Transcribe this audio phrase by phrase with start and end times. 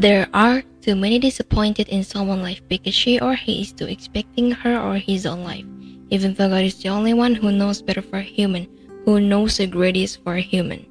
[0.00, 4.48] There are too many disappointed in someone's life because she or he is too expecting
[4.48, 5.68] her or his own life.
[6.08, 8.64] Even though God is the only one who knows better for a human,
[9.04, 10.88] who knows the greatest for a human.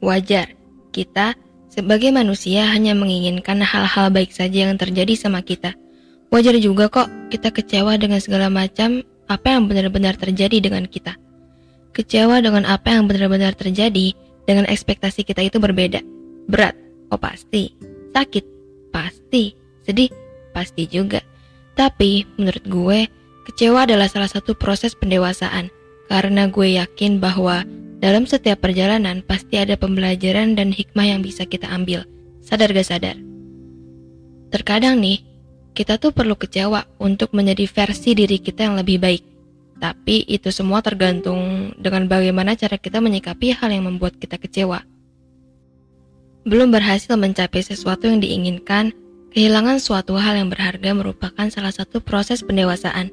[0.00, 0.56] Wajar,
[0.96, 1.36] kita
[1.68, 5.76] sebagai manusia hanya menginginkan hal-hal baik saja yang terjadi sama kita.
[6.32, 11.12] Wajar juga kok kita kecewa dengan segala macam apa yang benar-benar terjadi dengan kita.
[11.92, 14.16] Kecewa dengan apa yang benar-benar terjadi
[14.48, 16.00] dengan ekspektasi kita itu berbeda.
[16.48, 17.74] Berat, oh pasti.
[18.12, 18.44] Sakit,
[18.90, 19.52] pasti.
[19.84, 20.10] Sedih,
[20.56, 21.22] pasti juga.
[21.76, 22.98] Tapi menurut gue,
[23.46, 25.68] kecewa adalah salah satu proses pendewasaan.
[26.06, 27.66] Karena gue yakin bahwa
[28.00, 32.06] dalam setiap perjalanan pasti ada pembelajaran dan hikmah yang bisa kita ambil.
[32.40, 33.16] Sadar gak sadar?
[34.54, 35.20] Terkadang nih,
[35.76, 39.22] kita tuh perlu kecewa untuk menjadi versi diri kita yang lebih baik.
[39.76, 44.80] Tapi itu semua tergantung dengan bagaimana cara kita menyikapi hal yang membuat kita kecewa.
[46.46, 48.94] Belum berhasil mencapai sesuatu yang diinginkan,
[49.34, 53.10] kehilangan suatu hal yang berharga merupakan salah satu proses pendewasaan.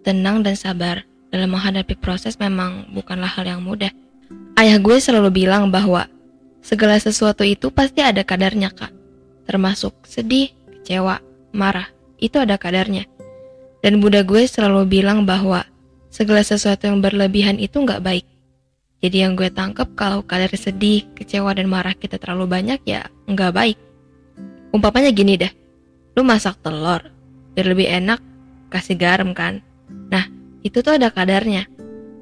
[0.00, 3.92] Tenang dan sabar dalam menghadapi proses memang bukanlah hal yang mudah.
[4.56, 6.08] Ayah gue selalu bilang bahwa
[6.64, 8.88] segala sesuatu itu pasti ada kadarnya, Kak.
[9.44, 10.48] Termasuk sedih,
[10.80, 11.20] kecewa,
[11.52, 13.04] marah, itu ada kadarnya.
[13.84, 15.68] Dan Buddha gue selalu bilang bahwa
[16.08, 18.24] segala sesuatu yang berlebihan itu nggak baik.
[19.02, 23.50] Jadi yang gue tangkep kalau kadar sedih, kecewa, dan marah kita terlalu banyak ya nggak
[23.50, 23.78] baik.
[24.70, 25.50] Umpamanya gini deh,
[26.14, 27.10] lu masak telur,
[27.52, 28.22] biar lebih enak,
[28.70, 29.58] kasih garam kan.
[30.08, 30.30] Nah,
[30.62, 31.66] itu tuh ada kadarnya.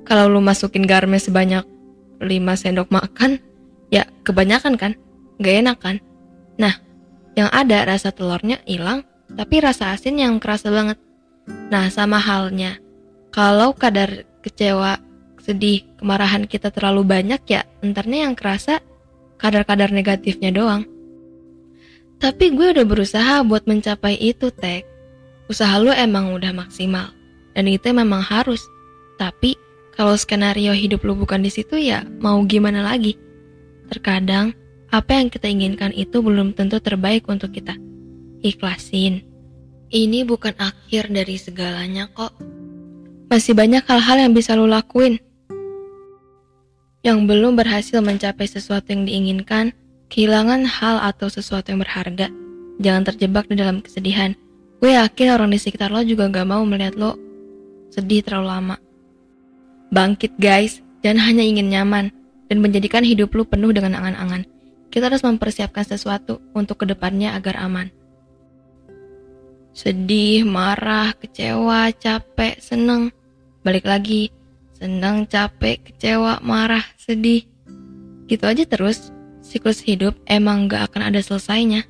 [0.09, 1.65] Kalau lu masukin garamnya sebanyak
[2.19, 3.37] 5 sendok makan,
[3.93, 4.93] ya kebanyakan kan,
[5.37, 5.97] nggak enak kan.
[6.57, 6.81] Nah,
[7.37, 9.05] yang ada rasa telurnya hilang,
[9.37, 10.97] tapi rasa asin yang kerasa banget.
[11.69, 12.81] Nah, sama halnya,
[13.31, 14.99] kalau kadar kecewa,
[15.41, 18.85] sedih, kemarahan kita terlalu banyak ya, entarnya yang kerasa
[19.41, 20.85] kadar-kadar negatifnya doang.
[22.21, 24.85] Tapi gue udah berusaha buat mencapai itu, Tek.
[25.49, 27.11] Usaha lu emang udah maksimal,
[27.57, 28.61] dan itu memang harus.
[29.17, 29.57] Tapi,
[29.97, 33.17] kalau skenario hidup lu bukan di situ ya, mau gimana lagi?
[33.89, 34.53] Terkadang,
[34.93, 37.75] apa yang kita inginkan itu belum tentu terbaik untuk kita
[38.43, 39.25] ikhlasin.
[39.91, 42.35] Ini bukan akhir dari segalanya kok.
[43.31, 45.19] Masih banyak hal-hal yang bisa lo lakuin.
[47.01, 49.73] Yang belum berhasil mencapai sesuatu yang diinginkan,
[50.13, 52.29] kehilangan hal atau sesuatu yang berharga.
[52.81, 54.37] Jangan terjebak di dalam kesedihan.
[54.81, 57.17] Gue yakin orang di sekitar lo juga gak mau melihat lo
[57.93, 58.77] sedih terlalu lama.
[59.93, 62.07] Bangkit guys, jangan hanya ingin nyaman
[62.49, 64.49] dan menjadikan hidup lo penuh dengan angan-angan.
[64.89, 67.93] Kita harus mempersiapkan sesuatu untuk ke depannya agar aman
[69.71, 73.15] sedih, marah, kecewa, capek, seneng.
[73.63, 74.33] Balik lagi,
[74.81, 77.45] seneng, capek, kecewa, marah, sedih.
[78.25, 79.13] Gitu aja terus,
[79.45, 81.85] siklus hidup emang gak akan ada selesainya.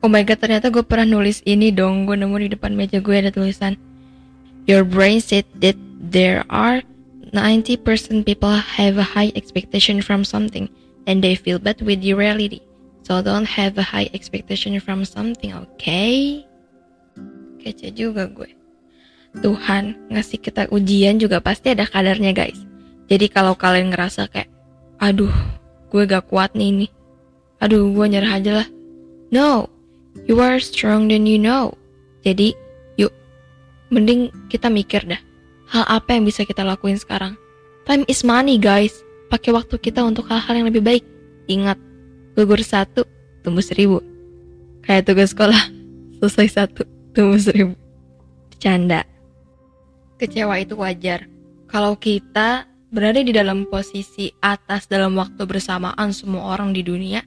[0.00, 2.08] Oh my god, ternyata gue pernah nulis ini dong.
[2.08, 3.76] Gue nemu di depan meja gue ada tulisan.
[4.64, 6.80] Your brain said that there are
[7.36, 7.84] 90%
[8.24, 10.72] people have a high expectation from something
[11.04, 12.64] and they feel bad with the reality.
[13.04, 16.48] So don't have a high expectation from something, okay?
[17.64, 18.63] kece juga gue.
[19.42, 22.58] Tuhan ngasih kita ujian juga pasti ada kadarnya guys.
[23.10, 24.48] Jadi kalau kalian ngerasa kayak,
[25.02, 25.32] aduh,
[25.90, 26.86] gue gak kuat nih ini.
[27.58, 28.68] Aduh, gue nyerah aja lah.
[29.34, 29.66] No,
[30.24, 31.74] you are strong than you know.
[32.24, 32.54] Jadi,
[32.96, 33.12] yuk,
[33.90, 35.20] mending kita mikir dah.
[35.68, 37.34] Hal apa yang bisa kita lakuin sekarang?
[37.84, 39.04] Time is money guys.
[39.28, 41.04] Pakai waktu kita untuk hal-hal yang lebih baik.
[41.50, 41.76] Ingat,
[42.38, 43.04] gugur satu,
[43.44, 44.00] tumbuh seribu.
[44.86, 45.58] Kayak tugas sekolah,
[46.20, 46.84] selesai satu,
[47.14, 47.78] Tunggu seribu.
[48.58, 49.06] Canda.
[50.20, 51.26] Kecewa itu wajar.
[51.66, 57.26] Kalau kita berada di dalam posisi atas dalam waktu bersamaan semua orang di dunia,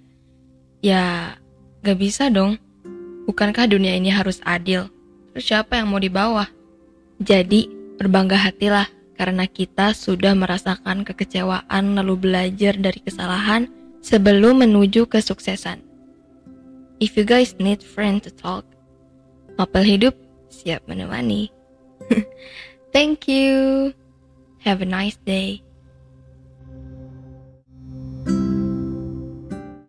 [0.79, 1.35] ya
[1.83, 2.55] gak bisa dong.
[3.27, 4.87] Bukankah dunia ini harus adil?
[5.35, 6.47] Terus siapa yang mau di bawah?
[7.19, 7.67] Jadi,
[7.99, 8.87] berbangga hatilah
[9.19, 13.67] karena kita sudah merasakan kekecewaan lalu belajar dari kesalahan
[13.99, 15.83] sebelum menuju kesuksesan.
[17.03, 18.63] If you guys need friend to talk,
[19.57, 20.13] Mapel hidup
[20.53, 21.56] siap menemani.
[22.97, 23.93] Thank you.
[24.61, 25.61] Have a nice day.